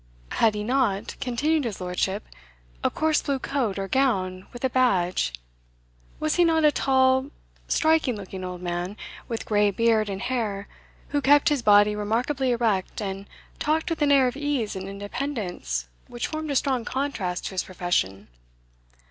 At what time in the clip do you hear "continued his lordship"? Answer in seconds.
1.21-2.25